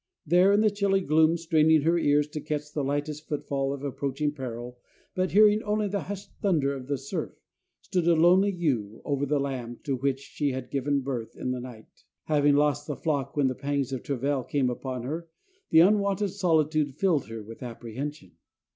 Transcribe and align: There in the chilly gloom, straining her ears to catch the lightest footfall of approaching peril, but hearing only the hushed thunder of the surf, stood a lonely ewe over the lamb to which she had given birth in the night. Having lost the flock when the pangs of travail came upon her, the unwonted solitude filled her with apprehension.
There 0.25 0.51
in 0.51 0.61
the 0.61 0.71
chilly 0.71 1.01
gloom, 1.01 1.37
straining 1.37 1.83
her 1.83 1.95
ears 1.95 2.27
to 2.29 2.41
catch 2.41 2.73
the 2.73 2.83
lightest 2.83 3.27
footfall 3.27 3.71
of 3.71 3.83
approaching 3.83 4.31
peril, 4.31 4.79
but 5.13 5.29
hearing 5.33 5.61
only 5.61 5.87
the 5.87 5.99
hushed 5.99 6.31
thunder 6.41 6.73
of 6.73 6.87
the 6.87 6.97
surf, 6.97 7.33
stood 7.81 8.07
a 8.07 8.15
lonely 8.15 8.49
ewe 8.51 9.03
over 9.05 9.27
the 9.27 9.39
lamb 9.39 9.77
to 9.83 9.95
which 9.95 10.21
she 10.21 10.53
had 10.53 10.71
given 10.71 11.01
birth 11.01 11.35
in 11.35 11.51
the 11.51 11.59
night. 11.61 12.03
Having 12.23 12.55
lost 12.55 12.87
the 12.87 12.95
flock 12.95 13.37
when 13.37 13.45
the 13.45 13.53
pangs 13.53 13.93
of 13.93 14.01
travail 14.01 14.43
came 14.43 14.71
upon 14.71 15.03
her, 15.03 15.29
the 15.69 15.81
unwonted 15.81 16.31
solitude 16.31 16.95
filled 16.95 17.27
her 17.27 17.43
with 17.43 17.61
apprehension. 17.61 18.31